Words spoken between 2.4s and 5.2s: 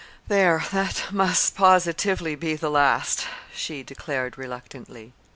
the last," she declared reluctantly.